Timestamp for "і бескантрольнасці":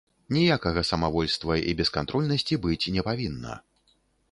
1.73-2.59